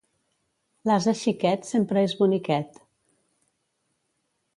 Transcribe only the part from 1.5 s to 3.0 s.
sempre és boniquet.